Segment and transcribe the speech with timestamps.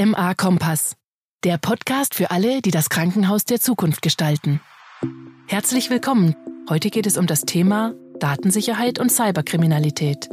[0.00, 0.96] KMA Kompass,
[1.44, 4.60] der Podcast für alle, die das Krankenhaus der Zukunft gestalten.
[5.46, 6.34] Herzlich willkommen.
[6.70, 10.30] Heute geht es um das Thema Datensicherheit und Cyberkriminalität.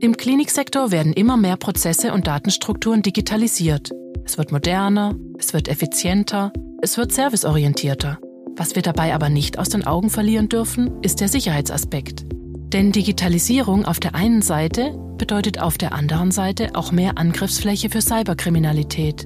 [0.00, 3.90] Im Kliniksektor werden immer mehr Prozesse und Datenstrukturen digitalisiert.
[4.24, 6.50] Es wird moderner, es wird effizienter,
[6.80, 8.18] es wird serviceorientierter.
[8.56, 12.24] Was wir dabei aber nicht aus den Augen verlieren dürfen, ist der Sicherheitsaspekt.
[12.72, 18.00] Denn Digitalisierung auf der einen Seite bedeutet auf der anderen Seite auch mehr Angriffsfläche für
[18.00, 19.24] Cyberkriminalität.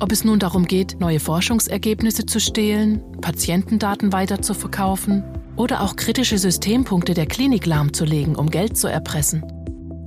[0.00, 5.22] Ob es nun darum geht, neue Forschungsergebnisse zu stehlen, Patientendaten weiterzuverkaufen
[5.56, 9.44] oder auch kritische Systempunkte der Klinik lahmzulegen, um Geld zu erpressen.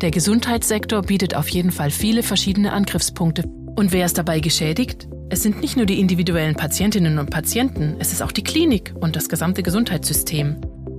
[0.02, 3.44] Der Gesundheitssektor bietet auf jeden Fall viele verschiedene Angriffspunkte.
[3.76, 5.08] Und wer ist dabei geschädigt?
[5.30, 9.16] Es sind nicht nur die individuellen Patientinnen und Patienten, es ist auch die Klinik und
[9.16, 10.58] das gesamte Gesundheitssystem.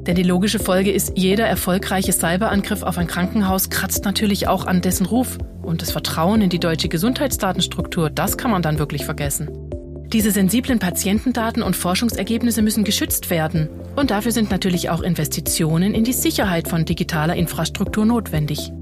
[0.09, 4.81] Denn die logische Folge ist, jeder erfolgreiche Cyberangriff auf ein Krankenhaus kratzt natürlich auch an
[4.81, 5.37] dessen Ruf.
[5.61, 9.51] Und das Vertrauen in die deutsche Gesundheitsdatenstruktur, das kann man dann wirklich vergessen.
[10.11, 13.69] Diese sensiblen Patientendaten und Forschungsergebnisse müssen geschützt werden.
[13.97, 18.73] Und dafür sind natürlich auch Investitionen in die Sicherheit von digitaler Infrastruktur notwendig.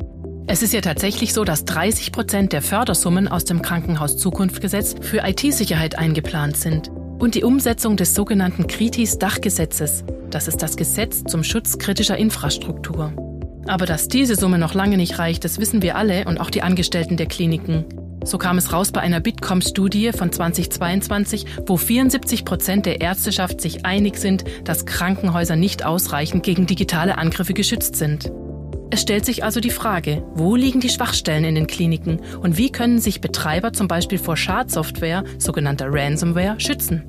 [0.46, 5.26] Es ist ja tatsächlich so, dass 30 Prozent der Fördersummen aus dem Krankenhaus Zukunftsgesetz für
[5.26, 6.92] IT-Sicherheit eingeplant sind.
[7.18, 13.12] Und die Umsetzung des sogenannten Kritis-Dachgesetzes, das ist das Gesetz zum Schutz kritischer Infrastruktur.
[13.66, 16.62] Aber dass diese Summe noch lange nicht reicht, das wissen wir alle und auch die
[16.62, 17.84] Angestellten der Kliniken.
[18.22, 23.86] So kam es raus bei einer Bitkom-Studie von 2022, wo 74 Prozent der Ärzteschaft sich
[23.86, 28.30] einig sind, dass Krankenhäuser nicht ausreichend gegen digitale Angriffe geschützt sind.
[28.90, 32.70] Es stellt sich also die Frage, wo liegen die Schwachstellen in den Kliniken und wie
[32.70, 37.04] können sich Betreiber zum Beispiel vor Schadsoftware, sogenannter Ransomware, schützen?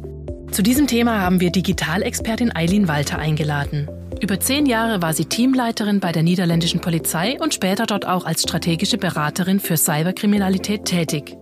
[0.51, 3.87] Zu diesem Thema haben wir Digitalexpertin Eileen Walter eingeladen.
[4.21, 8.41] Über zehn Jahre war sie Teamleiterin bei der niederländischen Polizei und später dort auch als
[8.41, 11.37] strategische Beraterin für Cyberkriminalität tätig.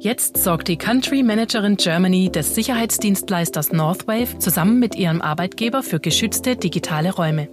[0.00, 6.56] Jetzt sorgt die Country Managerin Germany des Sicherheitsdienstleisters Northwave zusammen mit ihrem Arbeitgeber für geschützte
[6.56, 7.48] digitale Räume.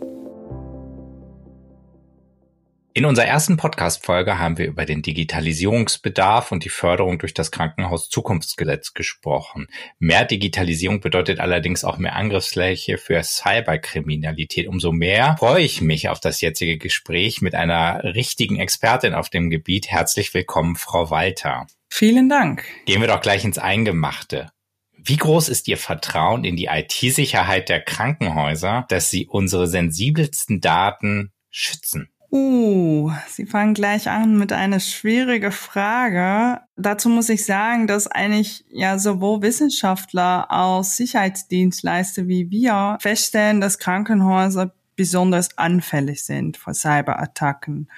[2.94, 8.10] In unserer ersten Podcast-Folge haben wir über den Digitalisierungsbedarf und die Förderung durch das Krankenhaus
[8.10, 9.68] Zukunftsgesetz gesprochen.
[9.98, 14.68] Mehr Digitalisierung bedeutet allerdings auch mehr Angriffsfläche für Cyberkriminalität.
[14.68, 19.50] Umso mehr freue ich mich auf das jetzige Gespräch mit einer richtigen Expertin auf dem
[19.50, 19.88] Gebiet.
[19.88, 21.68] Herzlich willkommen, Frau Walter.
[21.90, 22.66] Vielen Dank.
[22.86, 24.52] Gehen wir doch gleich ins Eingemachte.
[24.98, 31.32] Wie groß ist Ihr Vertrauen in die IT-Sicherheit der Krankenhäuser, dass sie unsere sensibelsten Daten
[31.50, 32.11] schützen?
[32.32, 36.62] Uh, Sie fangen gleich an mit einer schwierigen Frage.
[36.78, 43.80] Dazu muss ich sagen, dass eigentlich ja sowohl Wissenschaftler als Sicherheitsdienstleister wie wir feststellen, dass
[43.80, 47.90] Krankenhäuser besonders anfällig sind vor Cyberattacken.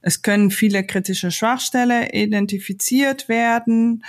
[0.00, 4.02] Es können viele kritische Schwachstellen identifiziert werden.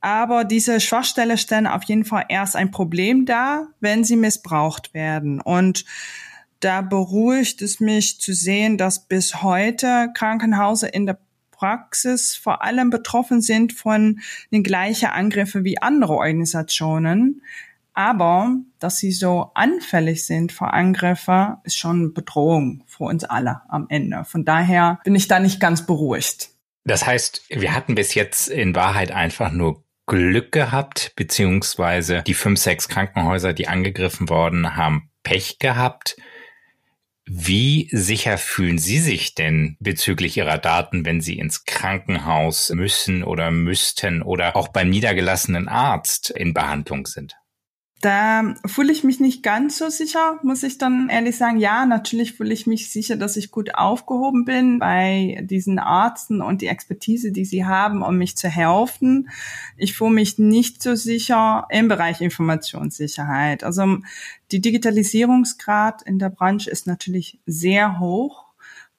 [0.00, 5.40] Aber diese Schwachstellen stellen auf jeden Fall erst ein Problem dar, wenn sie missbraucht werden.
[5.40, 5.84] Und
[6.64, 11.18] da beruhigt es mich zu sehen, dass bis heute Krankenhäuser in der
[11.50, 17.42] Praxis vor allem betroffen sind von den gleichen Angriffen wie andere Organisationen.
[17.94, 23.62] Aber dass sie so anfällig sind vor Angriffen, ist schon eine Bedrohung für uns alle
[23.68, 24.24] am Ende.
[24.24, 26.50] Von daher bin ich da nicht ganz beruhigt.
[26.84, 32.58] Das heißt, wir hatten bis jetzt in Wahrheit einfach nur Glück gehabt, beziehungsweise die fünf,
[32.58, 36.16] sechs Krankenhäuser, die angegriffen worden, haben Pech gehabt.
[37.24, 43.50] Wie sicher fühlen Sie sich denn bezüglich Ihrer Daten, wenn Sie ins Krankenhaus müssen oder
[43.50, 47.36] müssten oder auch beim niedergelassenen Arzt in Behandlung sind?
[48.02, 51.58] Da fühle ich mich nicht ganz so sicher, muss ich dann ehrlich sagen.
[51.58, 56.62] Ja, natürlich fühle ich mich sicher, dass ich gut aufgehoben bin bei diesen Ärzten und
[56.62, 59.30] die Expertise, die sie haben, um mich zu helfen.
[59.76, 63.62] Ich fühle mich nicht so sicher im Bereich Informationssicherheit.
[63.62, 63.98] Also
[64.50, 68.46] die Digitalisierungsgrad in der Branche ist natürlich sehr hoch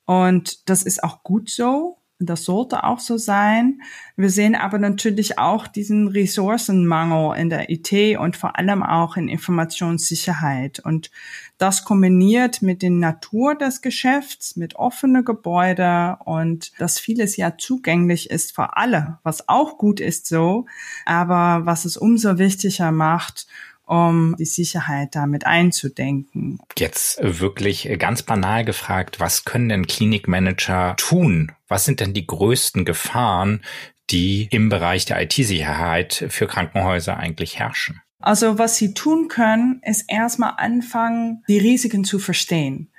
[0.06, 1.98] und das ist auch gut so.
[2.25, 3.81] Das sollte auch so sein.
[4.16, 9.28] Wir sehen aber natürlich auch diesen Ressourcenmangel in der IT und vor allem auch in
[9.28, 10.80] Informationssicherheit.
[10.80, 11.12] Und
[11.58, 18.30] das kombiniert mit der Natur des Geschäfts, mit offene Gebäude und dass vieles ja zugänglich
[18.30, 20.66] ist für alle, was auch gut ist so,
[21.06, 23.48] aber was es umso wichtiger macht,
[23.85, 26.59] um die Sicherheit damit einzudenken.
[26.77, 31.51] Jetzt wirklich ganz banal gefragt, was können denn Klinikmanager tun?
[31.68, 33.62] Was sind denn die größten Gefahren,
[34.09, 38.01] die im Bereich der IT-Sicherheit für Krankenhäuser eigentlich herrschen?
[38.19, 42.89] Also was sie tun können, ist erstmal anfangen, die Risiken zu verstehen.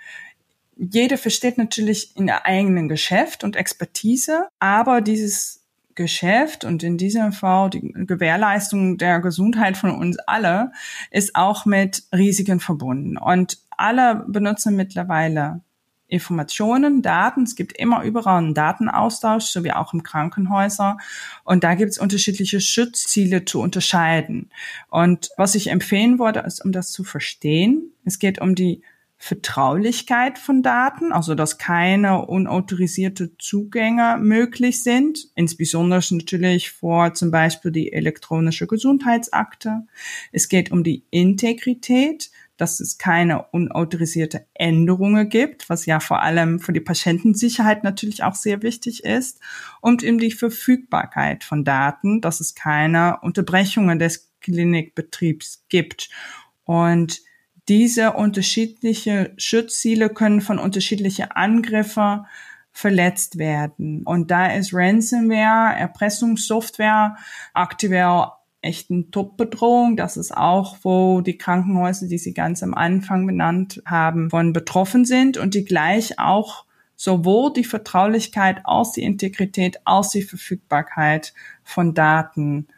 [0.76, 5.63] Jeder versteht natürlich in der eigenen Geschäft und Expertise, aber dieses
[5.94, 10.73] Geschäft und in diesem Fall die Gewährleistung der Gesundheit von uns alle
[11.11, 13.17] ist auch mit Risiken verbunden.
[13.17, 15.61] Und alle benutzen mittlerweile
[16.06, 17.43] Informationen, Daten.
[17.43, 20.99] Es gibt immer überall einen Datenaustausch, so wie auch im Krankenhäuser.
[21.44, 24.50] Und da gibt es unterschiedliche Schutzziele zu unterscheiden.
[24.91, 28.82] Und was ich empfehlen würde, ist, um das zu verstehen, es geht um die
[29.16, 37.70] Vertraulichkeit von Daten, also dass keine unautorisierte Zugänge möglich sind, insbesondere natürlich vor zum Beispiel
[37.70, 39.87] die elektronische Gesundheitsakte.
[40.32, 46.60] Es geht um die Integrität, dass es keine unautorisierte Änderungen gibt, was ja vor allem
[46.60, 49.40] für die Patientensicherheit natürlich auch sehr wichtig ist,
[49.81, 56.10] und um die Verfügbarkeit von Daten, dass es keine Unterbrechungen des Klinikbetriebs gibt.
[56.64, 57.22] Und
[57.69, 62.26] diese unterschiedliche Schutzziele können von unterschiedlichen Angriffen
[62.72, 64.02] verletzt werden.
[64.05, 67.16] Und da ist Ransomware, Erpressungssoftware
[67.52, 68.26] aktuell
[68.61, 69.96] echt eine Top-Bedrohung.
[69.96, 75.05] Das ist auch, wo die Krankenhäuser, die Sie ganz am Anfang benannt haben, von betroffen
[75.05, 76.64] sind und die gleich auch
[76.96, 82.69] sowohl die Vertraulichkeit als die Integrität als die Verfügbarkeit von Daten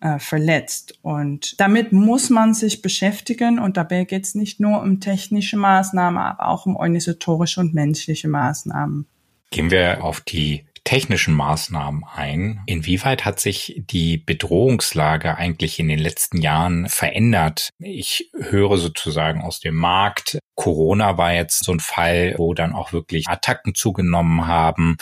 [0.00, 0.98] äh, verletzt.
[1.02, 6.18] Und damit muss man sich beschäftigen und dabei geht es nicht nur um technische Maßnahmen,
[6.18, 9.06] aber auch um organisatorische und menschliche Maßnahmen.
[9.50, 12.62] Gehen wir auf die technischen Maßnahmen ein.
[12.66, 17.68] Inwieweit hat sich die Bedrohungslage eigentlich in den letzten Jahren verändert?
[17.78, 22.92] Ich höre sozusagen aus dem Markt, Corona war jetzt so ein Fall, wo dann auch
[22.92, 24.96] wirklich Attacken zugenommen haben,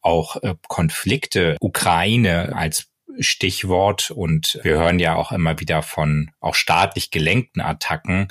[0.00, 2.88] auch äh, Konflikte, Ukraine als
[3.20, 8.28] Stichwort und wir hören ja auch immer wieder von auch staatlich gelenkten Attacken.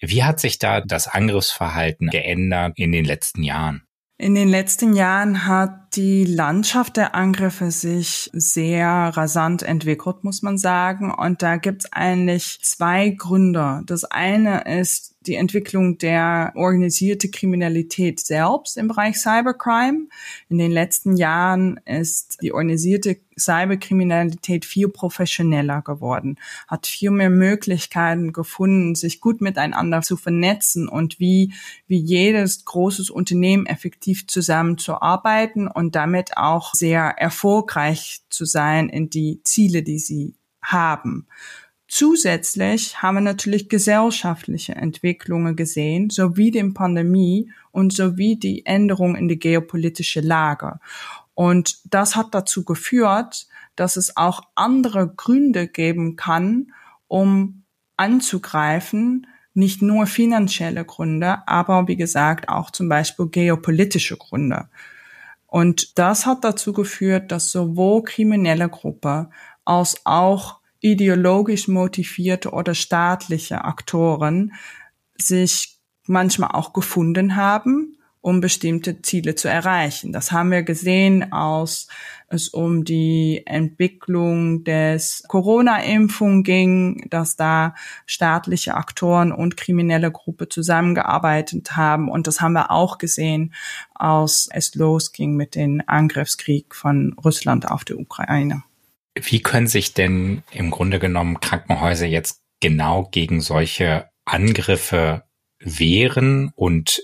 [0.00, 3.82] Wie hat sich da das Angriffsverhalten geändert in den letzten Jahren?
[4.20, 10.58] In den letzten Jahren hat die Landschaft der Angriffe sich sehr rasant entwickelt, muss man
[10.58, 11.10] sagen.
[11.10, 13.80] Und da gibt es eigentlich zwei Gründe.
[13.86, 20.08] Das eine ist die Entwicklung der organisierte Kriminalität selbst im Bereich Cybercrime.
[20.48, 26.38] In den letzten Jahren ist die organisierte Cyberkriminalität viel professioneller geworden,
[26.68, 31.52] hat viel mehr Möglichkeiten gefunden, sich gut miteinander zu vernetzen und wie,
[31.86, 39.40] wie jedes großes Unternehmen effektiv zusammenzuarbeiten und damit auch sehr erfolgreich zu sein in die
[39.44, 41.26] Ziele, die sie haben.
[41.90, 49.26] Zusätzlich haben wir natürlich gesellschaftliche Entwicklungen gesehen, sowie die Pandemie und sowie die Änderung in
[49.26, 50.78] die geopolitische Lage.
[51.34, 56.72] Und das hat dazu geführt, dass es auch andere Gründe geben kann,
[57.08, 57.64] um
[57.96, 64.68] anzugreifen, nicht nur finanzielle Gründe, aber wie gesagt auch zum Beispiel geopolitische Gründe.
[65.48, 69.30] Und das hat dazu geführt, dass sowohl kriminelle Gruppe
[69.64, 74.52] als auch ideologisch motivierte oder staatliche Aktoren
[75.16, 80.12] sich manchmal auch gefunden haben, um bestimmte Ziele zu erreichen.
[80.12, 81.88] Das haben wir gesehen, als
[82.28, 87.74] es um die Entwicklung des Corona-Impfung ging, dass da
[88.04, 92.10] staatliche Aktoren und kriminelle Gruppe zusammengearbeitet haben.
[92.10, 93.54] Und das haben wir auch gesehen,
[93.94, 98.62] als es losging mit dem Angriffskrieg von Russland auf die Ukraine.
[99.14, 105.24] Wie können sich denn im Grunde genommen Krankenhäuser jetzt genau gegen solche Angriffe
[105.58, 106.52] wehren?
[106.54, 107.02] Und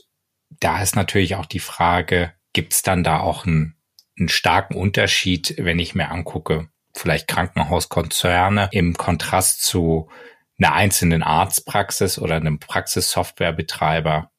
[0.60, 3.76] da ist natürlich auch die Frage, gibt es dann da auch einen,
[4.18, 10.08] einen starken Unterschied, wenn ich mir angucke, vielleicht Krankenhauskonzerne im Kontrast zu
[10.58, 14.30] einer einzelnen Arztpraxis oder einem Praxissoftwarebetreiber?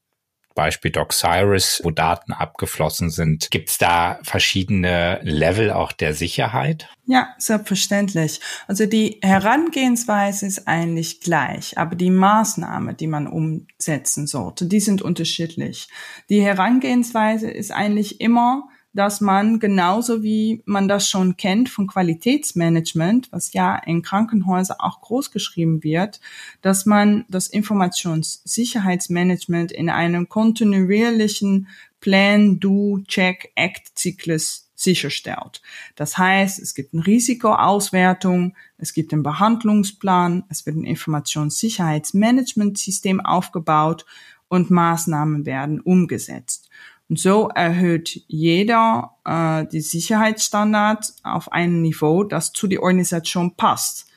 [0.58, 3.52] Beispiel DocCyrus, wo Daten abgeflossen sind.
[3.52, 6.90] Gibt es da verschiedene Level auch der Sicherheit?
[7.06, 8.42] Ja, selbstverständlich.
[8.68, 15.04] Also die Herangehensweise ist eigentlich gleich, aber die Maßnahmen, die man umsetzen sollte, die sind
[15.04, 15.88] unterschiedlich.
[16.30, 23.32] Die Herangehensweise ist eigentlich immer dass man genauso wie man das schon kennt von Qualitätsmanagement,
[23.32, 26.20] was ja in Krankenhäusern auch groß geschrieben wird,
[26.64, 31.68] dass man das Informationssicherheitsmanagement in einem kontinuierlichen
[32.00, 35.62] Plan, Do, Check, Act Zyklus sicherstellt.
[35.96, 44.08] Das heißt, es gibt eine Risikoauswertung, es gibt einen Behandlungsplan, es wird ein Informationssicherheitsmanagementsystem aufgebaut
[44.48, 46.68] und Maßnahmen werden umgesetzt.
[47.10, 54.08] Und so erhöht jeder äh, die Sicherheitsstandards auf ein Niveau, das zu der Organisation passt.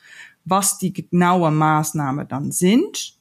[0.43, 3.15] Was die genaue Maßnahme dann sind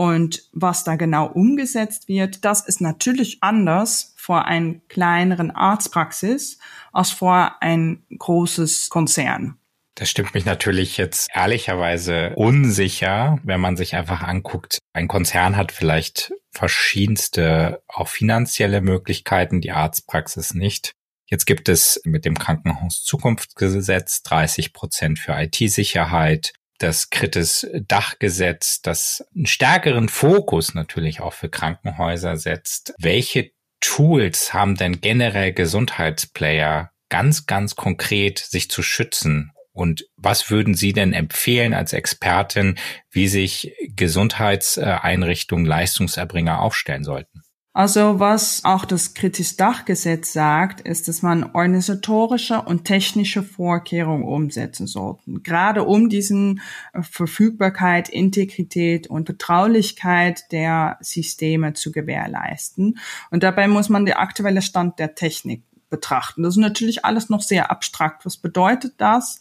[0.00, 6.58] Und was da genau umgesetzt wird, das ist natürlich anders vor einer kleineren Arztpraxis
[6.90, 9.59] als vor ein großes Konzern.
[10.00, 15.72] Das stimmt mich natürlich jetzt ehrlicherweise unsicher, wenn man sich einfach anguckt, ein Konzern hat
[15.72, 20.92] vielleicht verschiedenste auch finanzielle Möglichkeiten, die Arztpraxis nicht.
[21.26, 29.22] Jetzt gibt es mit dem Krankenhaus Zukunftsgesetz 30 Prozent für IT-Sicherheit, das Kritis Dachgesetz, das
[29.36, 32.94] einen stärkeren Fokus natürlich auch für Krankenhäuser setzt.
[32.98, 40.74] Welche Tools haben denn generell Gesundheitsplayer ganz, ganz konkret sich zu schützen und was würden
[40.74, 42.76] Sie denn empfehlen als Expertin,
[43.10, 47.40] wie sich Gesundheitseinrichtungen, Leistungserbringer aufstellen sollten?
[47.72, 54.86] Also was auch das Kritis Dachgesetz sagt, ist, dass man organisatorische und technische Vorkehrungen umsetzen
[54.86, 55.22] sollte.
[55.44, 56.60] Gerade um diesen
[56.92, 62.98] äh, Verfügbarkeit, Integrität und Vertraulichkeit der Systeme zu gewährleisten.
[63.30, 66.42] Und dabei muss man den aktuellen Stand der Technik betrachten.
[66.42, 68.24] Das ist natürlich alles noch sehr abstrakt.
[68.24, 69.40] Was bedeutet das?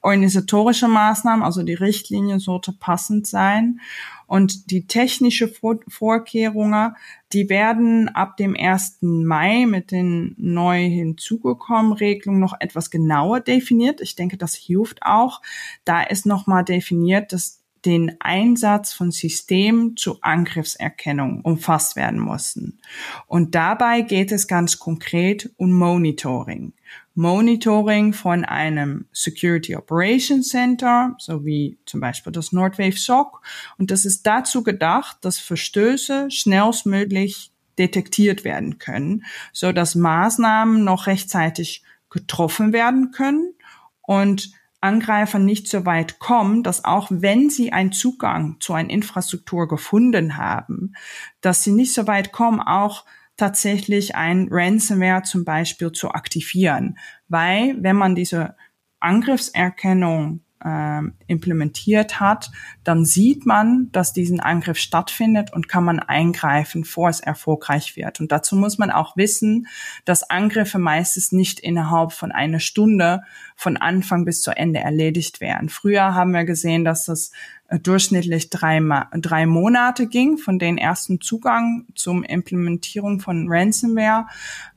[0.00, 3.80] Organisatorische Maßnahmen, also die Richtlinie sollte passend sein.
[4.26, 6.94] Und die technische Vor Vorkehrungen,
[7.32, 8.98] die werden ab dem 1.
[9.00, 14.00] Mai mit den neu hinzugekommenen Regelungen noch etwas genauer definiert.
[14.00, 15.42] Ich denke, das hilft auch.
[15.84, 22.78] Da ist nochmal definiert, dass den Einsatz von Systemen zur Angriffserkennung umfasst werden mussten.
[23.26, 26.74] Und dabei geht es ganz konkret um Monitoring.
[27.14, 33.40] Monitoring von einem Security Operations Center, so wie zum Beispiel das Nordwave SOC.
[33.78, 41.06] Und das ist dazu gedacht, dass Verstöße schnellstmöglich detektiert werden können, so dass Maßnahmen noch
[41.06, 43.54] rechtzeitig getroffen werden können
[44.02, 49.66] und Angreifer nicht so weit kommen, dass auch wenn sie einen Zugang zu einer Infrastruktur
[49.66, 50.94] gefunden haben,
[51.40, 53.04] dass sie nicht so weit kommen, auch
[53.36, 56.98] tatsächlich ein Ransomware zum Beispiel zu aktivieren.
[57.28, 58.56] Weil wenn man diese
[59.00, 62.50] Angriffserkennung äh, implementiert hat,
[62.84, 68.20] dann sieht man, dass diesen Angriff stattfindet und kann man eingreifen, vor es erfolgreich wird.
[68.20, 69.66] Und dazu muss man auch wissen,
[70.04, 73.22] dass Angriffe meistens nicht innerhalb von einer Stunde
[73.56, 75.68] von Anfang bis zu Ende erledigt werden.
[75.68, 77.32] Früher haben wir gesehen, dass das
[77.70, 78.80] durchschnittlich drei,
[79.12, 84.26] drei Monate ging von den ersten Zugang zum Implementierung von Ransomware.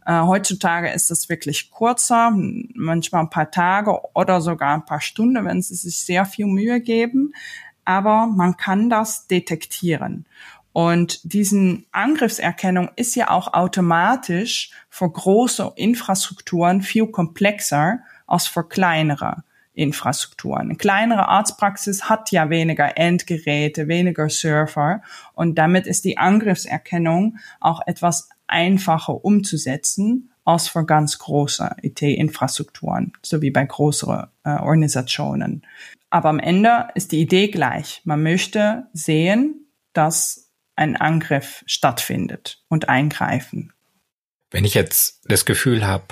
[0.05, 5.45] Äh, heutzutage ist das wirklich kurzer, manchmal ein paar Tage oder sogar ein paar Stunden,
[5.45, 7.33] wenn sie sich sehr viel Mühe geben.
[7.85, 10.25] Aber man kann das detektieren.
[10.73, 19.43] Und diesen Angriffserkennung ist ja auch automatisch für große Infrastrukturen viel komplexer als für kleinere.
[19.73, 20.61] Infrastrukturen.
[20.63, 25.01] Eine kleinere Arztpraxis hat ja weniger Endgeräte, weniger Server
[25.33, 33.41] und damit ist die Angriffserkennung auch etwas einfacher umzusetzen als für ganz große IT-Infrastrukturen, so
[33.41, 35.65] wie bei größeren äh, Organisationen.
[36.09, 38.01] Aber am Ende ist die Idee gleich.
[38.03, 43.71] Man möchte sehen, dass ein Angriff stattfindet und eingreifen.
[44.49, 46.05] Wenn ich jetzt das Gefühl habe,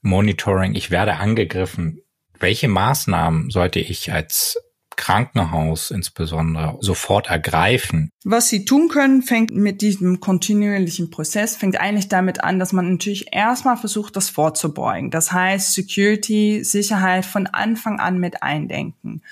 [0.00, 2.02] Monitoring, ich werde angegriffen,
[2.42, 4.58] welche Maßnahmen sollte ich als
[4.96, 8.10] Krankenhaus insbesondere sofort ergreifen?
[8.24, 12.92] Was Sie tun können, fängt mit diesem kontinuierlichen Prozess, fängt eigentlich damit an, dass man
[12.92, 15.10] natürlich erstmal versucht, das vorzubeugen.
[15.10, 19.22] Das heißt, Security, Sicherheit von Anfang an mit eindenken.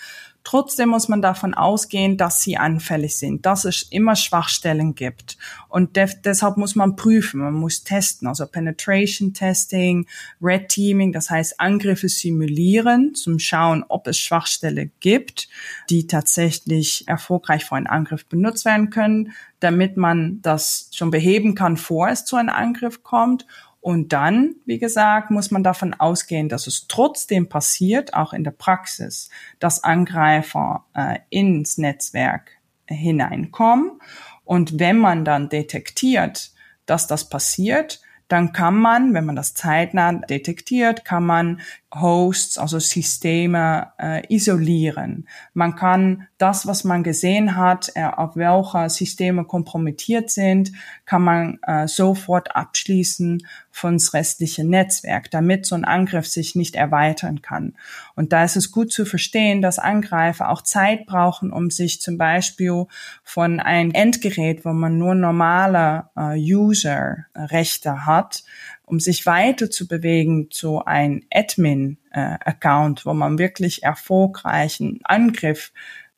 [0.42, 5.36] Trotzdem muss man davon ausgehen, dass sie anfällig sind, dass es immer Schwachstellen gibt.
[5.68, 10.06] Und deshalb muss man prüfen, man muss testen, also Penetration Testing,
[10.40, 15.48] Red Teaming, das heißt Angriffe simulieren, zum Schauen, ob es Schwachstelle gibt,
[15.90, 21.76] die tatsächlich erfolgreich für einen Angriff benutzt werden können, damit man das schon beheben kann,
[21.76, 23.46] vor es zu einem Angriff kommt
[23.80, 28.50] und dann, wie gesagt, muss man davon ausgehen, dass es trotzdem passiert, auch in der
[28.50, 32.52] Praxis, dass Angreifer äh, ins Netzwerk
[32.86, 34.00] hineinkommen.
[34.44, 36.52] Und wenn man dann detektiert,
[36.84, 41.60] dass das passiert, dann kann man, wenn man das zeitnah detektiert, kann man
[41.92, 45.26] Hosts, also Systeme äh, isolieren.
[45.52, 50.70] Man kann das, was man gesehen hat, äh, auf welche Systeme kompromittiert sind,
[51.06, 56.74] kann man äh, sofort abschließen von das restliche Netzwerk, damit so ein Angriff sich nicht
[56.74, 57.74] erweitern kann.
[58.14, 62.18] Und da ist es gut zu verstehen, dass Angreifer auch Zeit brauchen, um sich zum
[62.18, 62.86] Beispiel
[63.22, 68.42] von einem Endgerät, wo man nur normale äh, User-Rechte hat,
[68.84, 75.72] um sich weiter zu bewegen zu ein Admin-Account, wo man wirklich erfolgreichen Angriff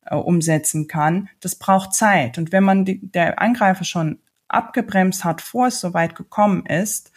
[0.05, 2.37] äh, umsetzen kann, das braucht Zeit.
[2.37, 7.11] Und wenn man die, der Angreifer schon abgebremst hat, vor es so weit gekommen ist,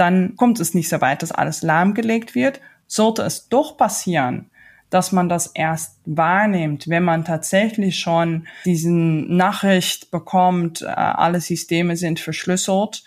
[0.00, 2.60] dann kommt es nicht so weit, dass alles lahmgelegt wird.
[2.86, 4.50] Sollte es doch passieren,
[4.88, 11.96] dass man das erst wahrnimmt, wenn man tatsächlich schon diesen Nachricht bekommt, äh, alle Systeme
[11.96, 13.04] sind verschlüsselt,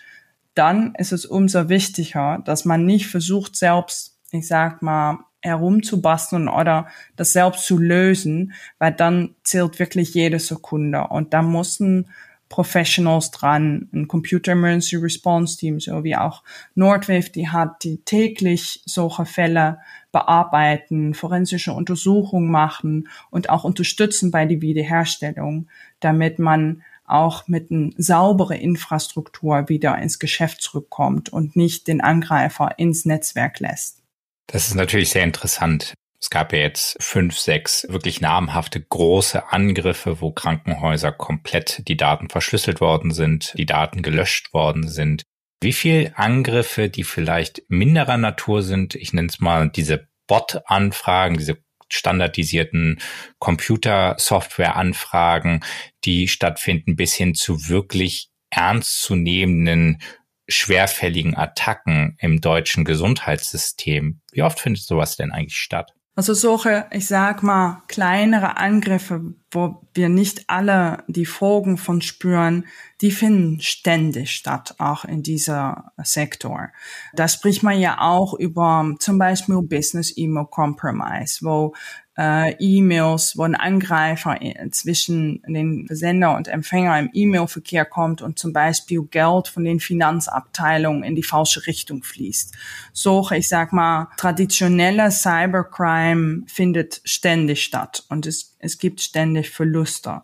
[0.54, 6.86] dann ist es umso wichtiger, dass man nicht versucht, selbst, ich sag mal, herumzubasteln oder
[7.16, 12.08] das selbst zu lösen, weil dann zählt wirklich jede Sekunde und da müssen
[12.54, 16.44] Professionals dran, ein Computer Emergency Response Team, so wie auch
[16.76, 19.80] Nordwave, die hat, die täglich solche Fälle
[20.12, 25.66] bearbeiten, forensische Untersuchungen machen und auch unterstützen bei der Wiederherstellung,
[25.98, 32.78] damit man auch mit einer sauberen Infrastruktur wieder ins Geschäft zurückkommt und nicht den Angreifer
[32.78, 34.00] ins Netzwerk lässt.
[34.46, 35.92] Das ist natürlich sehr interessant.
[36.24, 42.30] Es gab ja jetzt fünf, sechs wirklich namhafte große Angriffe, wo Krankenhäuser komplett die Daten
[42.30, 45.24] verschlüsselt worden sind, die Daten gelöscht worden sind.
[45.60, 51.58] Wie viel Angriffe, die vielleicht minderer Natur sind, ich nenne es mal diese Bot-Anfragen, diese
[51.90, 53.02] standardisierten
[53.38, 55.60] Computer-Software-Anfragen,
[56.06, 60.00] die stattfinden, bis hin zu wirklich ernstzunehmenden
[60.48, 64.22] schwerfälligen Attacken im deutschen Gesundheitssystem.
[64.32, 65.92] Wie oft findet sowas denn eigentlich statt?
[66.16, 72.66] Also solche, ich sag mal, kleinere Angriffe, wo wir nicht alle die Folgen von spüren,
[73.00, 76.68] die finden ständig statt, auch in dieser Sektor.
[77.14, 81.74] Da spricht man ja auch über zum Beispiel Business Email Compromise, wo
[82.16, 84.38] äh, E-Mails, wo ein Angreifer
[84.70, 91.02] zwischen den Sender und Empfänger im E-Mail-Verkehr kommt und zum Beispiel Geld von den Finanzabteilungen
[91.02, 92.54] in die falsche Richtung fließt.
[92.92, 100.22] So, ich sag mal, traditionelle Cybercrime findet ständig statt und es, es gibt ständig Verluste.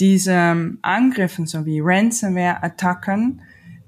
[0.00, 3.42] Diese Angriffe sowie Ransomware-Attacken,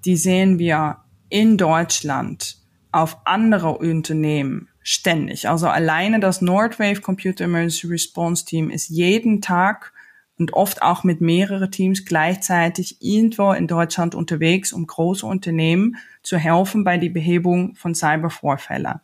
[0.04, 2.58] die sehen wir in Deutschland
[2.92, 5.48] auf andere Unternehmen ständig.
[5.48, 9.92] Also alleine das Nordwave Computer Emergency Response Team ist jeden Tag
[10.38, 16.36] und oft auch mit mehreren Teams gleichzeitig irgendwo in Deutschland unterwegs, um große Unternehmen zu
[16.36, 19.00] helfen bei der Behebung von Cybervorfällen.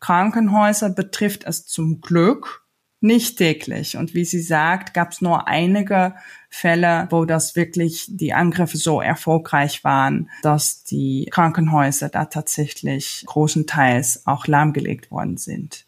[0.00, 2.64] Krankenhäuser betrifft es zum Glück
[3.00, 3.98] nicht täglich.
[3.98, 6.14] Und wie sie sagt, gab es nur einige
[6.50, 14.26] Fälle, wo das wirklich die Angriffe so erfolgreich waren, dass die Krankenhäuser da tatsächlich großenteils
[14.26, 15.86] auch lahmgelegt worden sind.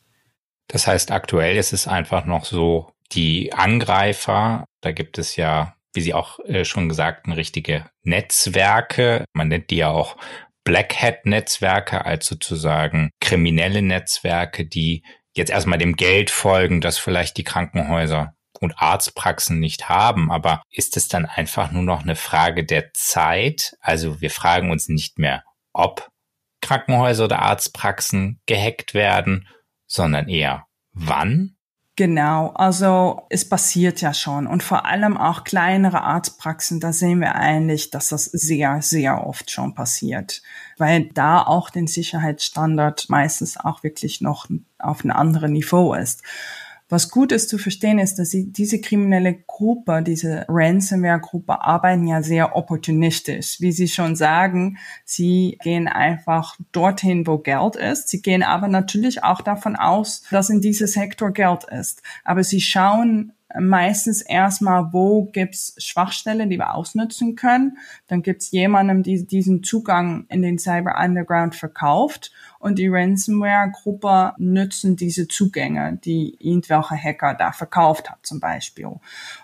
[0.69, 6.01] Das heißt, aktuell ist es einfach noch so, die Angreifer, da gibt es ja, wie
[6.01, 9.25] Sie auch äh, schon gesagt, richtige Netzwerke.
[9.35, 10.17] Man nennt die ja auch
[10.65, 15.03] Black Hat Netzwerke, als sozusagen kriminelle Netzwerke, die
[15.35, 20.31] jetzt erstmal dem Geld folgen, das vielleicht die Krankenhäuser und Arztpraxen nicht haben.
[20.31, 23.77] Aber ist es dann einfach nur noch eine Frage der Zeit?
[23.81, 26.09] Also wir fragen uns nicht mehr, ob
[26.61, 29.49] Krankenhäuser oder Arztpraxen gehackt werden,
[29.87, 31.57] sondern eher wann?
[31.97, 37.35] Genau, also es passiert ja schon und vor allem auch kleinere Arztpraxen, da sehen wir
[37.35, 40.41] eigentlich, dass das sehr, sehr oft schon passiert,
[40.79, 44.47] weil da auch den Sicherheitsstandard meistens auch wirklich noch
[44.79, 46.23] auf einem anderen Niveau ist.
[46.93, 52.23] Was gut ist zu verstehen ist, dass sie, diese kriminelle Gruppe, diese Ransomware-Gruppe arbeiten ja
[52.23, 53.63] sehr opportunistisch.
[53.63, 54.77] Wie Sie schon sagen,
[55.07, 58.11] sie gehen einfach dorthin, wo Geld ist.
[58.11, 62.03] Sie gehen aber natürlich auch davon aus, dass in diesem Sektor Geld ist.
[62.25, 67.79] Aber sie schauen meistens erstmal, wo gibt's Schwachstellen, die wir ausnutzen können.
[68.07, 74.97] Dann gibt's jemandem, die diesen Zugang in den Cyber Underground verkauft und die Ransomware-Gruppe nutzen
[74.97, 78.89] diese Zugänge, die irgendwelche Hacker da verkauft hat zum Beispiel.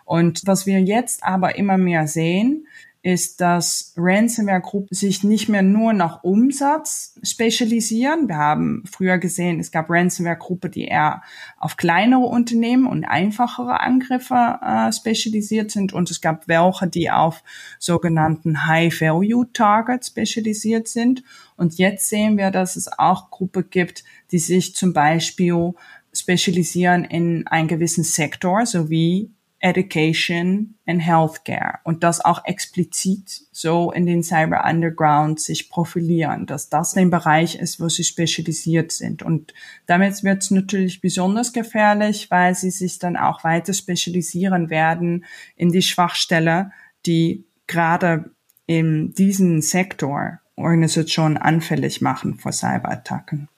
[0.04, 2.66] Und was wir jetzt aber immer mehr sehen,
[3.02, 8.28] ist, dass Ransomware-Gruppen sich nicht mehr nur nach Umsatz spezialisieren.
[8.28, 11.22] Wir haben früher gesehen, es gab Ransomware-Gruppen, die eher
[11.58, 17.44] auf kleinere Unternehmen und einfachere Angriffe äh, spezialisiert sind und es gab welche, die auf
[17.78, 21.22] sogenannten High-Value-Targets spezialisiert sind.
[21.56, 25.74] Und jetzt sehen wir, dass es auch Gruppen gibt, die sich zum Beispiel
[26.12, 34.06] spezialisieren in einen gewissen Sektor, sowie Education and Healthcare und das auch explizit so in
[34.06, 39.22] den Cyber Underground sich profilieren, dass das ein Bereich ist, wo sie spezialisiert sind.
[39.22, 39.52] Und
[39.86, 45.24] damit wird es natürlich besonders gefährlich, weil sie sich dann auch weiter spezialisieren werden
[45.56, 46.70] in die Schwachstelle,
[47.04, 48.30] die gerade
[48.66, 53.48] in diesem Sektor Organisationen anfällig machen vor Cyberattacken.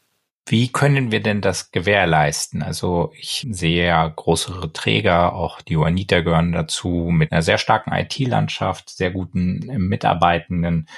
[0.51, 2.65] Wie können wir denn das gewährleisten?
[2.65, 7.93] Also ich sehe ja größere Träger, auch die Juanita gehören dazu, mit einer sehr starken
[7.93, 10.89] IT-Landschaft, sehr guten Mitarbeitenden.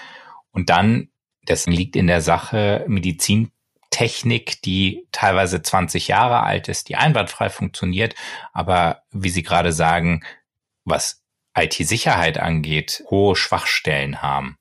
[0.53, 1.11] Und dann,
[1.45, 8.15] das liegt in der Sache, Medizintechnik, die teilweise 20 Jahre alt ist, die einwandfrei funktioniert,
[8.55, 10.25] aber wie Sie gerade sagen,
[10.87, 11.23] was
[11.55, 14.57] IT-Sicherheit angeht, hohe Schwachstellen haben.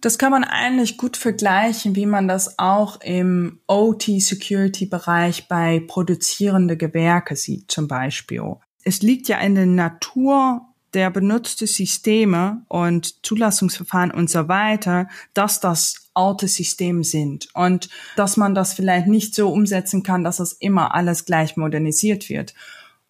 [0.00, 7.34] Das kann man eigentlich gut vergleichen, wie man das auch im OT-Security-Bereich bei produzierende Gewerke
[7.34, 8.56] sieht, zum Beispiel.
[8.84, 15.60] Es liegt ja in der Natur der benutzte Systeme und Zulassungsverfahren und so weiter, dass
[15.60, 20.52] das alte Systeme sind und dass man das vielleicht nicht so umsetzen kann, dass es
[20.52, 22.54] immer alles gleich modernisiert wird.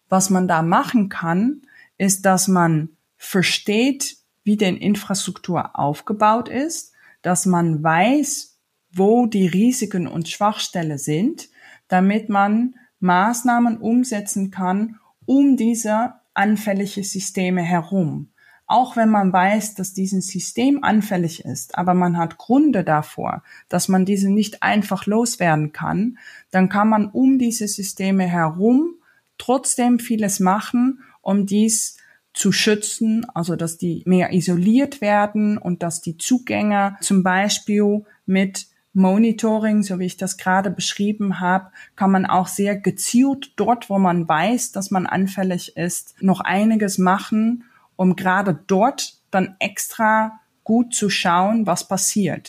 [0.09, 1.61] Was man da machen kann,
[1.97, 4.17] ist, dass man versteht,
[4.49, 8.57] wie denn Infrastruktur aufgebaut ist, dass man weiß,
[8.91, 11.49] wo die Risiken und Schwachstellen sind,
[11.87, 14.95] damit man Maßnahmen umsetzen kann,
[15.27, 18.29] um diese anfällige Systeme herum.
[18.65, 23.87] Auch wenn man weiß, dass dieses System anfällig ist, aber man hat Gründe davor, dass
[23.87, 26.17] man diese nicht einfach loswerden kann,
[26.49, 28.95] dann kann man um diese Systeme herum
[29.37, 31.97] trotzdem vieles machen, um dies
[32.39, 38.67] zu schützen, also dass die mehr isoliert werden und dass die Zugänge zum Beispiel mit
[38.93, 43.99] Monitoring, so wie ich das gerade beschrieben habe, kann man auch sehr gezielt dort, wo
[43.99, 47.65] man weiß, dass man anfällig ist, noch einiges machen,
[47.97, 52.47] um gerade dort dann extra gut zu schauen, was passiert.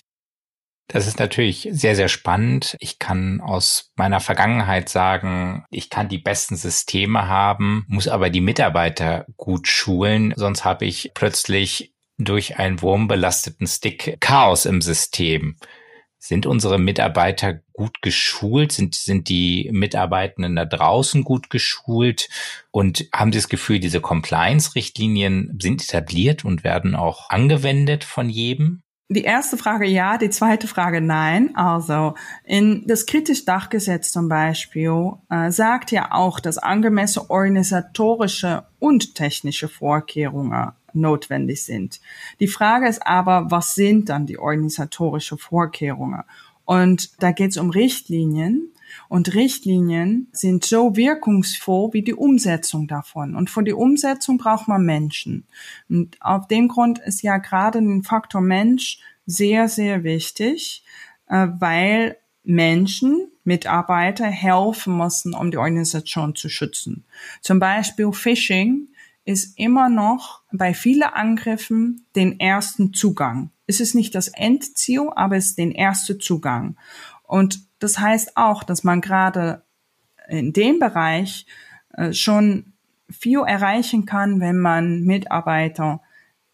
[0.92, 2.76] Das ist natürlich sehr, sehr spannend.
[2.81, 8.40] Ich kann aus meiner Vergangenheit sagen, ich kann die besten Systeme haben, muss aber die
[8.40, 15.57] Mitarbeiter gut schulen, sonst habe ich plötzlich durch einen wurmbelasteten Stick Chaos im System.
[16.18, 18.72] Sind unsere Mitarbeiter gut geschult?
[18.72, 22.29] Sind, sind die Mitarbeitenden da draußen gut geschult?
[22.72, 28.83] Und haben Sie das Gefühl, diese Compliance-Richtlinien sind etabliert und werden auch angewendet von jedem?
[29.12, 31.56] Die erste Frage ja, die zweite Frage nein.
[31.56, 39.16] Also in das kritisch Dachgesetz zum Beispiel äh, sagt ja auch, dass angemessene organisatorische und
[39.16, 42.00] technische Vorkehrungen notwendig sind.
[42.38, 46.22] Die Frage ist aber, was sind dann die organisatorische Vorkehrungen?
[46.64, 48.70] Und da geht es um Richtlinien,
[49.09, 53.35] und Richtlinien sind so wirkungsvoll wie die Umsetzung davon.
[53.37, 55.46] Und für die Umsetzung braucht man Menschen.
[55.88, 60.85] Und auf dem Grund ist ja gerade ein Faktor Mensch sehr, sehr wichtig,
[61.29, 67.05] äh, weil Menschen, Mitarbeiter helfen müssen, um die Organisation zu schützen.
[67.40, 68.88] Zum Beispiel Phishing
[69.24, 73.50] ist immer noch bei vielen Angriffen den ersten Zugang.
[73.66, 76.76] Es ist nicht das Endziel, aber es ist den ersten Zugang.
[77.22, 79.62] Und das heißt auch, dass man gerade
[80.28, 81.46] in dem Bereich
[81.94, 82.72] äh, schon
[83.10, 86.00] viel erreichen kann, wenn man Mitarbeiter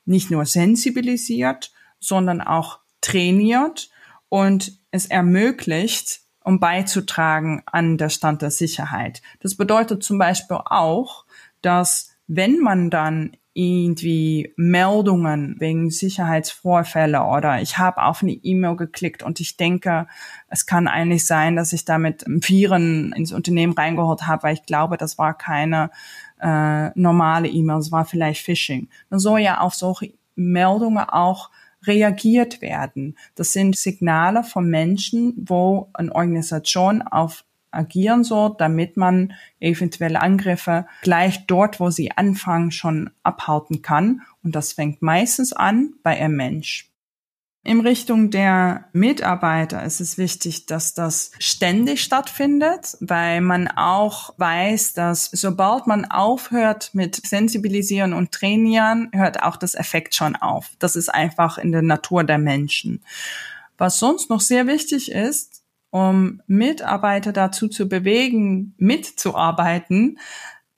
[0.07, 3.91] nicht nur sensibilisiert, sondern auch trainiert
[4.29, 9.21] und es ermöglicht, um beizutragen an der Stand der Sicherheit.
[9.41, 11.27] Das bedeutet zum Beispiel auch,
[11.61, 19.23] dass wenn man dann irgendwie Meldungen wegen Sicherheitsvorfälle oder ich habe auf eine E-Mail geklickt
[19.23, 20.07] und ich denke,
[20.49, 24.99] es kann eigentlich sein, dass ich damit Viren ins Unternehmen reingeholt habe, weil ich glaube,
[24.99, 25.91] das war keine
[26.39, 28.89] äh, normale E-Mail, es war vielleicht Phishing.
[29.09, 31.49] Dann soll ja auf solche Meldungen auch
[31.87, 33.17] reagiert werden.
[33.37, 37.46] Das sind Signale von Menschen, wo eine Organisation auf
[37.77, 44.23] agieren soll, damit man eventuelle Angriffe gleich dort, wo sie anfangen, schon abhalten kann.
[44.43, 46.91] Und das fängt meistens an bei einem Mensch.
[47.67, 54.95] In Richtung der Mitarbeiter ist es wichtig, dass das ständig stattfindet, weil man auch weiß,
[54.95, 60.71] dass sobald man aufhört mit Sensibilisieren und Trainieren, hört auch das Effekt schon auf.
[60.79, 63.03] Das ist einfach in der Natur der Menschen.
[63.79, 65.65] Was sonst noch sehr wichtig ist,
[65.97, 70.19] um Mitarbeiter dazu zu bewegen, mitzuarbeiten,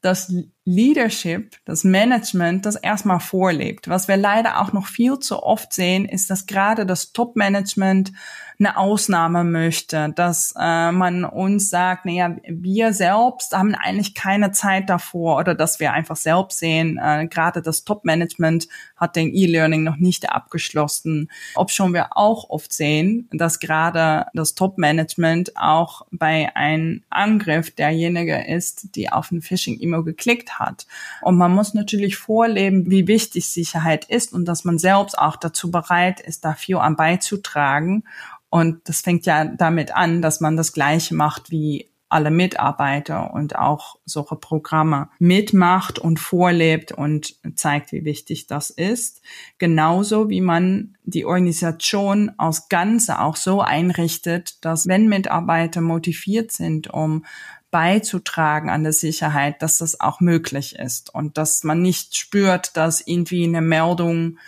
[0.00, 0.32] das
[0.68, 3.88] Leadership, das Management, das erstmal vorlebt.
[3.88, 8.12] Was wir leider auch noch viel zu oft sehen, ist, dass gerade das Top-Management
[8.60, 14.90] eine Ausnahme möchte, dass äh, man uns sagt, naja, wir selbst haben eigentlich keine Zeit
[14.90, 19.96] davor oder dass wir einfach selbst sehen, äh, gerade das Top-Management hat den E-Learning noch
[19.96, 21.30] nicht abgeschlossen.
[21.54, 28.44] Ob schon wir auch oft sehen, dass gerade das Top-Management auch bei einem Angriff derjenige
[28.44, 30.86] ist, die auf ein Phishing-E-Mail geklickt hat.
[31.22, 35.70] Und man muss natürlich vorleben, wie wichtig Sicherheit ist und dass man selbst auch dazu
[35.70, 38.04] bereit ist, dafür an beizutragen
[38.50, 43.56] Und das fängt ja damit an, dass man das Gleiche macht wie alle Mitarbeiter und
[43.56, 49.20] auch solche Programme mitmacht und vorlebt und zeigt, wie wichtig das ist.
[49.58, 56.88] Genauso wie man die Organisation als Ganze auch so einrichtet, dass wenn Mitarbeiter motiviert sind,
[56.88, 57.26] um
[57.70, 63.00] beizutragen an der Sicherheit, dass das auch möglich ist und dass man nicht spürt, dass
[63.00, 64.38] irgendwie eine Meldung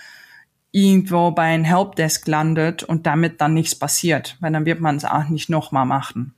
[0.73, 5.05] irgendwo bei einem Helpdesk landet und damit dann nichts passiert, weil dann wird man es
[5.05, 6.35] auch nicht nochmal machen.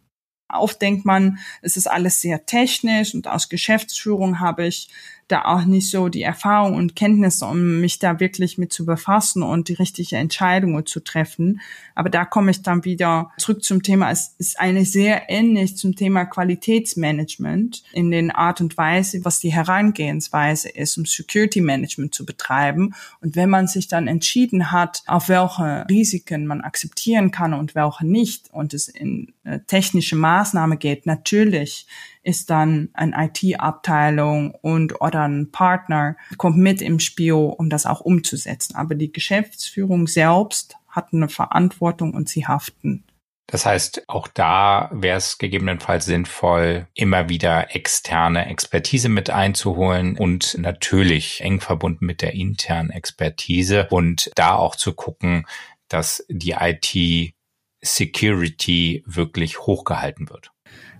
[0.48, 4.88] Oft denkt man, es ist alles sehr technisch und aus Geschäftsführung habe ich
[5.32, 9.42] da auch nicht so die Erfahrung und Kenntnisse, um mich da wirklich mit zu befassen
[9.42, 11.60] und die richtige Entscheidung zu treffen.
[11.94, 14.10] Aber da komme ich dann wieder zurück zum Thema.
[14.10, 19.52] Es ist eine sehr ähnlich zum Thema Qualitätsmanagement in den Art und Weise, was die
[19.52, 22.94] Herangehensweise ist, um Security Management zu betreiben.
[23.20, 28.06] Und wenn man sich dann entschieden hat, auf welche Risiken man akzeptieren kann und welche
[28.06, 31.86] nicht und es in äh, technische Maßnahme geht, natürlich
[32.22, 38.00] ist dann eine IT-Abteilung und oder ein Partner kommt mit im Spiel, um das auch
[38.00, 38.76] umzusetzen.
[38.76, 43.04] Aber die Geschäftsführung selbst hat eine Verantwortung und sie haften.
[43.46, 50.56] Das heißt, auch da wäre es gegebenenfalls sinnvoll, immer wieder externe Expertise mit einzuholen und
[50.58, 55.46] natürlich eng verbunden mit der internen Expertise und da auch zu gucken,
[55.88, 57.34] dass die IT
[57.82, 60.52] Security wirklich hochgehalten wird.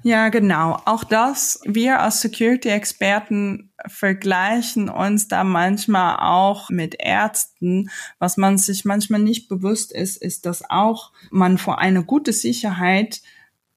[0.04, 0.80] Ja, genau.
[0.84, 7.88] Auch das, wir als Security-Experten vergleichen uns da manchmal auch mit Ärzten.
[8.18, 13.22] Was man sich manchmal nicht bewusst ist, ist, dass auch man vor eine gute Sicherheit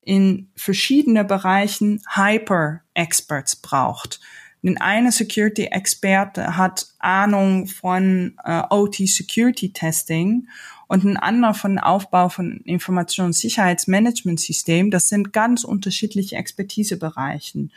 [0.01, 4.19] in verschiedene Bereichen Hyper-Experts braucht.
[4.63, 10.47] Denn eine Security-Experte hat Ahnung von äh, OT-Security-Testing
[10.87, 14.91] und ein anderer von Aufbau von Informationssicherheitsmanagementsystem.
[14.91, 17.71] Das sind ganz unterschiedliche Expertisebereichen.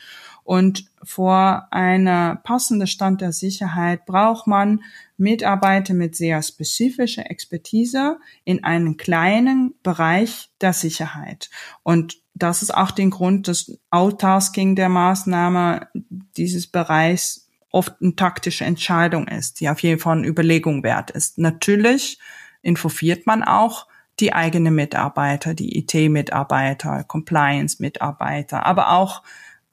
[0.44, 4.83] Und vor einer passenden Stand der Sicherheit braucht man
[5.18, 11.51] Mitarbeiter mit sehr spezifischer Expertise in einem kleinen Bereich der Sicherheit.
[11.83, 15.88] Und das ist auch den Grund, dass Outtasking der Maßnahme
[16.37, 21.38] dieses Bereichs oft eine taktische Entscheidung ist, die auf jeden Fall eine Überlegung wert ist.
[21.38, 22.18] Natürlich
[22.62, 23.87] informiert man auch
[24.21, 29.23] die eigenen Mitarbeiter, die IT-Mitarbeiter, Compliance-Mitarbeiter, aber auch,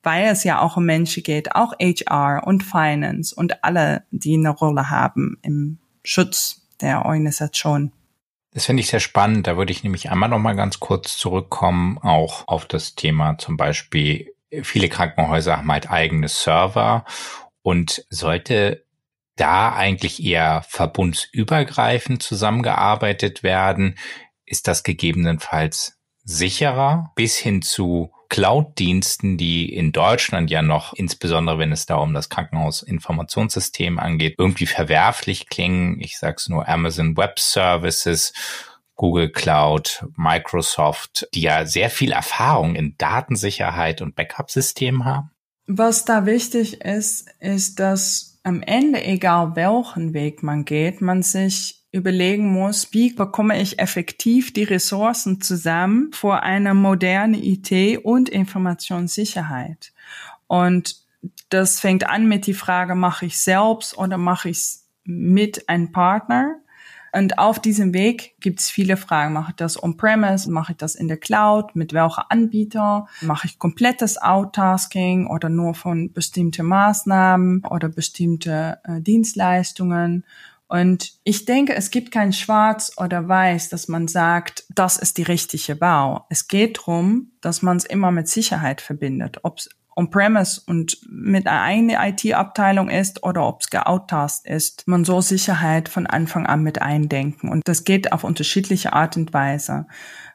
[0.04, 4.50] weil es ja auch um Menschen geht, auch HR und Finance und alle, die eine
[4.50, 7.92] Rolle haben im Schutz der Organisation.
[8.52, 9.48] Das finde ich sehr spannend.
[9.48, 13.58] Da würde ich nämlich einmal noch mal ganz kurz zurückkommen, auch auf das Thema zum
[13.58, 17.04] Beispiel, viele Krankenhäuser haben halt eigene Server
[17.64, 18.85] und sollte
[19.36, 23.98] da eigentlich eher verbundsübergreifend zusammengearbeitet werden?
[24.46, 31.72] Ist das gegebenenfalls sicherer bis hin zu Cloud-Diensten, die in Deutschland ja noch, insbesondere wenn
[31.72, 36.00] es da um das Krankenhausinformationssystem angeht, irgendwie verwerflich klingen.
[36.02, 38.34] Ich sage es nur Amazon Web Services,
[38.96, 45.32] Google Cloud, Microsoft, die ja sehr viel Erfahrung in Datensicherheit und Backup-Systemen haben.
[45.68, 51.84] Was da wichtig ist, ist, dass am Ende, egal welchen Weg man geht, man sich
[51.92, 59.94] überlegen muss, wie bekomme ich effektiv die Ressourcen zusammen vor einer moderne IT und Informationssicherheit.
[60.48, 60.98] Und
[61.50, 65.92] das fängt an mit die Frage, mache ich selbst oder mache ich es mit einem
[65.92, 66.56] Partner?
[67.16, 69.32] Und auf diesem Weg gibt es viele Fragen.
[69.32, 70.52] Mache ich das on-premise?
[70.52, 71.74] Mache ich das in der Cloud?
[71.74, 73.08] Mit welcher Anbieter?
[73.22, 80.26] Mache ich komplettes Outtasking oder nur von bestimmten Maßnahmen oder bestimmte äh, Dienstleistungen?
[80.68, 85.24] Und ich denke, es gibt kein Schwarz oder Weiß, dass man sagt, das ist die
[85.24, 86.26] richtige Bau.
[86.30, 89.40] Es geht darum, dass man es immer mit Sicherheit verbindet.
[89.44, 89.60] Ob
[89.96, 94.88] on-premise und mit einer eigenen IT-Abteilung ist oder ob es geouttaskt ist.
[94.88, 99.34] Man soll Sicherheit von Anfang an mit eindenken und das geht auf unterschiedliche Art und
[99.34, 99.88] Weise.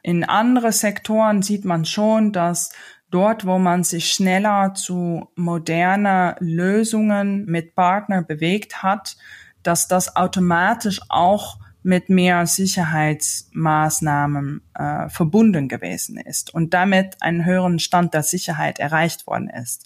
[0.03, 2.71] In andere Sektoren sieht man schon, dass
[3.11, 9.17] dort, wo man sich schneller zu moderner Lösungen mit Partner bewegt hat,
[9.63, 17.79] dass das automatisch auch mit mehr Sicherheitsmaßnahmen äh, verbunden gewesen ist und damit einen höheren
[17.79, 19.85] Stand der Sicherheit erreicht worden ist.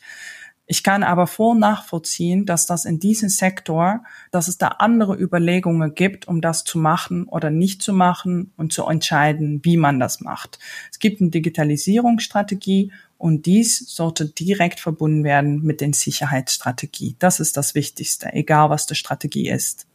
[0.67, 5.93] Ich kann aber voll nachvollziehen, dass das in diesem Sektor, dass es da andere Überlegungen
[5.93, 10.21] gibt, um das zu machen oder nicht zu machen und zu entscheiden, wie man das
[10.21, 10.57] macht.
[10.91, 17.15] Es gibt eine Digitalisierungsstrategie und dies sollte direkt verbunden werden mit den Sicherheitsstrategie.
[17.19, 19.85] Das ist das Wichtigste, egal was die Strategie ist.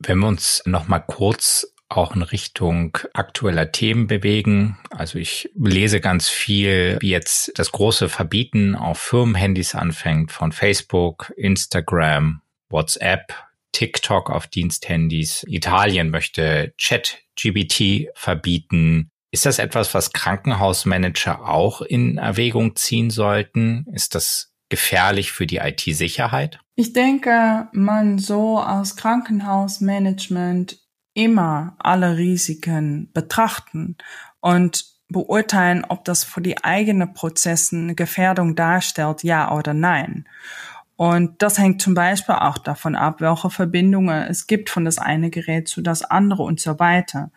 [0.00, 4.78] Wenn wir uns noch mal kurz auch in Richtung aktueller Themen bewegen.
[4.90, 11.32] Also ich lese ganz viel, wie jetzt das große Verbieten auf Firmenhandys anfängt von Facebook,
[11.36, 13.34] Instagram, WhatsApp,
[13.72, 15.44] TikTok auf Diensthandys.
[15.48, 19.10] Italien möchte Chat-GBT verbieten.
[19.32, 23.86] Ist das etwas, was Krankenhausmanager auch in Erwägung ziehen sollten?
[23.92, 26.60] Ist das gefährlich für die IT-Sicherheit?
[26.80, 30.78] Ich denke, man so als Krankenhausmanagement
[31.12, 33.98] immer alle Risiken betrachten
[34.40, 40.26] und beurteilen, ob das für die eigenen Prozessen eine Gefährdung darstellt, ja oder nein.
[40.96, 45.28] Und das hängt zum Beispiel auch davon ab, welche Verbindungen es gibt von das eine
[45.28, 47.30] Gerät zu das andere und so weiter.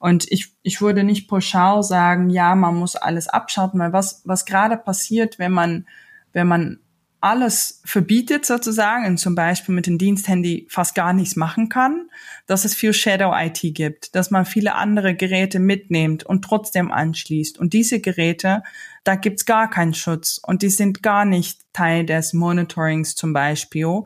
[0.00, 4.44] Und ich, ich würde nicht pauschal sagen, ja, man muss alles abschalten, weil was, was
[4.44, 5.86] gerade passiert, wenn man,
[6.32, 6.80] wenn man
[7.20, 12.08] alles verbietet sozusagen und zum Beispiel mit dem Diensthandy fast gar nichts machen kann,
[12.46, 17.58] dass es viel Shadow IT gibt, dass man viele andere Geräte mitnimmt und trotzdem anschließt.
[17.58, 18.62] Und diese Geräte,
[19.02, 24.04] da gibt's gar keinen Schutz und die sind gar nicht Teil des Monitorings zum Beispiel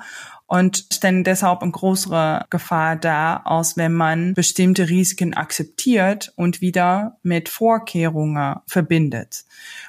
[0.53, 7.17] und stellen deshalb eine größere Gefahr dar, als wenn man bestimmte Risiken akzeptiert und wieder
[7.23, 9.47] mit Vorkehrungen verbindet.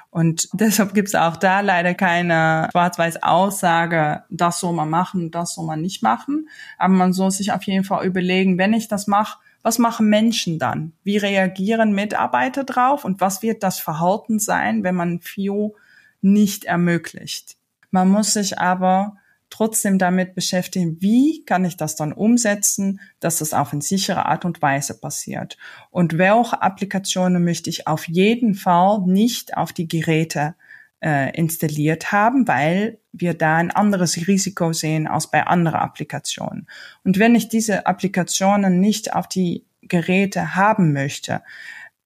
[0.08, 5.54] Und deshalb gibt es auch da leider keine schwarz-weiß Aussage, das soll man machen, das
[5.54, 6.48] soll man nicht machen.
[6.78, 10.58] Aber man soll sich auf jeden Fall überlegen, wenn ich das mache, was machen Menschen
[10.58, 10.94] dann?
[11.02, 13.04] Wie reagieren Mitarbeiter drauf?
[13.04, 15.76] Und was wird das Verhalten sein, wenn man FIO
[16.22, 17.58] nicht ermöglicht?
[17.90, 19.18] Man muss sich aber
[19.54, 24.44] trotzdem damit beschäftigen, wie kann ich das dann umsetzen, dass das auf eine sichere Art
[24.44, 25.56] und Weise passiert.
[25.90, 30.56] Und welche Applikationen möchte ich auf jeden Fall nicht auf die Geräte
[31.00, 36.66] äh, installiert haben, weil wir da ein anderes Risiko sehen als bei anderen Applikationen.
[37.04, 41.42] Und wenn ich diese Applikationen nicht auf die Geräte haben möchte,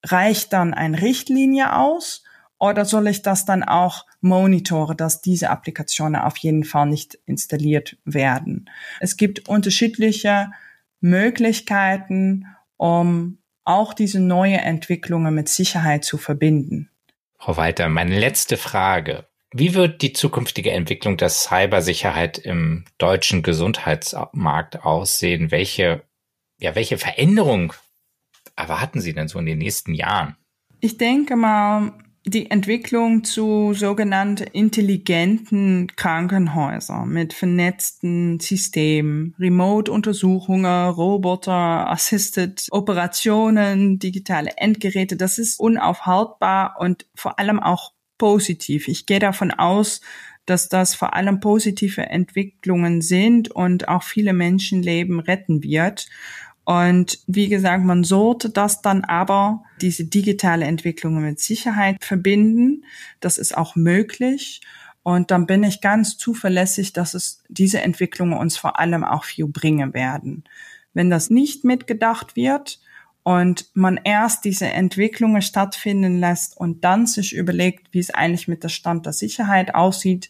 [0.04, 2.24] reicht dann eine Richtlinie aus
[2.59, 7.97] oder soll ich das dann auch monitore, dass diese Applikationen auf jeden Fall nicht installiert
[8.05, 8.68] werden?
[9.01, 10.51] Es gibt unterschiedliche
[11.01, 16.90] Möglichkeiten, um auch diese neue Entwicklungen mit Sicherheit zu verbinden.
[17.38, 19.27] Frau Weiter, meine letzte Frage.
[19.53, 25.51] Wie wird die zukünftige Entwicklung der Cybersicherheit im deutschen Gesundheitsmarkt aussehen?
[25.51, 26.03] Welche,
[26.59, 27.73] ja, welche Veränderung
[28.57, 30.37] erwarten Sie denn so in den nächsten Jahren?
[30.81, 31.92] Ich denke mal,
[32.24, 45.38] die Entwicklung zu sogenannten intelligenten Krankenhäusern mit vernetzten Systemen, Remote-Untersuchungen, Roboter-assisted Operationen, digitale Endgeräte, das
[45.38, 48.88] ist unaufhaltbar und vor allem auch positiv.
[48.88, 50.00] Ich gehe davon aus,
[50.48, 56.09] dass das vor allem positive Entwicklungen sind und auch viele Menschenleben retten wird.
[56.68, 62.85] Und wie gesagt, man sollte das dann aber, diese digitale Entwicklung mit Sicherheit verbinden.
[63.20, 64.61] Das ist auch möglich.
[65.02, 69.46] Und dann bin ich ganz zuverlässig, dass es diese Entwicklungen uns vor allem auch viel
[69.46, 70.44] bringen werden.
[70.92, 72.81] Wenn das nicht mitgedacht wird
[73.22, 78.62] und man erst diese Entwicklungen stattfinden lässt und dann sich überlegt, wie es eigentlich mit
[78.62, 80.28] der Stand der Sicherheit aussieht,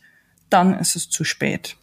[0.50, 1.76] dann ist es zu spät.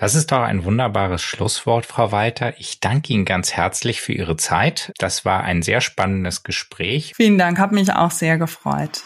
[0.00, 2.58] Das ist doch ein wunderbares Schlusswort, Frau Walter.
[2.58, 4.92] Ich danke Ihnen ganz herzlich für Ihre Zeit.
[4.96, 7.12] Das war ein sehr spannendes Gespräch.
[7.14, 9.02] Vielen Dank, hat mich auch sehr gefreut.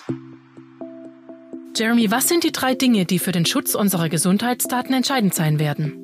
[1.76, 5.98] Jeremy, was sind die drei Dinge, die für den Schutz unserer Gesundheitsdaten entscheidend sein werden?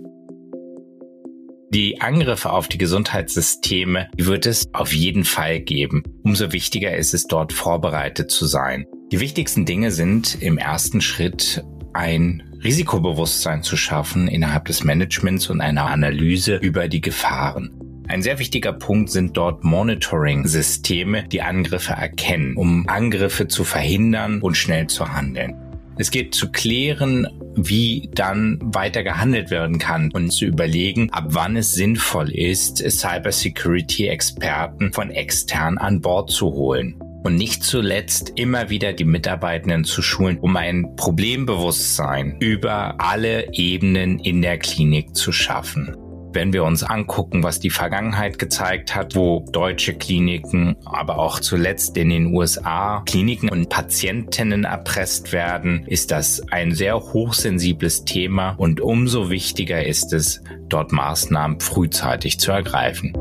[1.72, 6.02] Die Angriffe auf die Gesundheitssysteme wird es auf jeden Fall geben.
[6.24, 8.86] Umso wichtiger ist es, dort vorbereitet zu sein.
[9.12, 15.62] Die wichtigsten Dinge sind im ersten Schritt ein Risikobewusstsein zu schaffen innerhalb des Managements und
[15.62, 17.70] einer Analyse über die Gefahren.
[18.06, 24.56] Ein sehr wichtiger Punkt sind dort Monitoring-Systeme, die Angriffe erkennen, um Angriffe zu verhindern und
[24.56, 25.54] schnell zu handeln.
[25.96, 31.56] Es geht zu klären, wie dann weiter gehandelt werden kann und zu überlegen, ab wann
[31.56, 38.92] es sinnvoll ist, Cybersecurity-Experten von extern an Bord zu holen und nicht zuletzt immer wieder
[38.92, 45.96] die Mitarbeitenden zu schulen, um ein Problembewusstsein über alle Ebenen in der Klinik zu schaffen.
[46.32, 51.96] Wenn wir uns angucken, was die Vergangenheit gezeigt hat, wo deutsche Kliniken, aber auch zuletzt
[51.96, 58.80] in den USA Kliniken und Patientinnen erpresst werden, ist das ein sehr hochsensibles Thema und
[58.80, 63.12] umso wichtiger ist es, dort Maßnahmen frühzeitig zu ergreifen.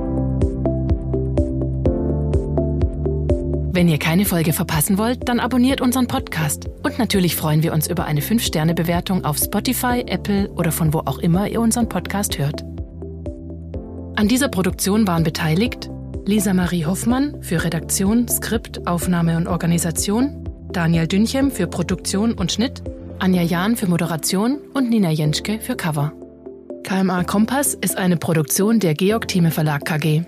[3.80, 6.66] Wenn ihr keine Folge verpassen wollt, dann abonniert unseren Podcast.
[6.84, 11.20] Und natürlich freuen wir uns über eine 5-Sterne-Bewertung auf Spotify, Apple oder von wo auch
[11.20, 12.62] immer ihr unseren Podcast hört.
[14.18, 15.90] An dieser Produktion waren beteiligt
[16.26, 22.84] Lisa Marie Hoffmann für Redaktion, Skript, Aufnahme und Organisation, Daniel Dünchem für Produktion und Schnitt,
[23.20, 26.12] Anja Jahn für Moderation und Nina Jenschke für Cover.
[26.84, 30.26] KMA Kompass ist eine Produktion der Georg Thieme Verlag KG.